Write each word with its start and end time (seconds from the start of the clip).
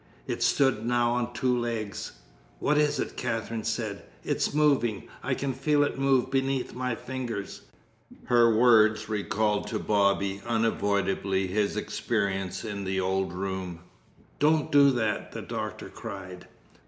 It 0.25 0.41
stood 0.41 0.83
now 0.83 1.11
on 1.11 1.31
two 1.31 1.55
legs. 1.55 2.13
"What 2.57 2.75
is 2.79 2.97
it?" 2.99 3.15
Katherine 3.15 3.63
said. 3.63 4.01
"It's 4.23 4.51
moving. 4.51 5.07
I 5.21 5.35
can 5.35 5.53
feel 5.53 5.83
it 5.83 5.99
move 5.99 6.31
beneath 6.31 6.73
my 6.73 6.95
fingers." 6.95 7.61
Her 8.25 8.51
words 8.57 9.09
recalled 9.09 9.67
to 9.67 9.77
Bobby 9.77 10.41
unavoidably 10.43 11.45
his 11.45 11.77
experience 11.77 12.65
in 12.65 12.83
the 12.83 12.99
old 12.99 13.31
room. 13.31 13.81
"Don't 14.39 14.71
do 14.71 14.89
that!" 14.89 15.33
the 15.33 15.43
doctor 15.43 15.87
cried. 15.89 16.47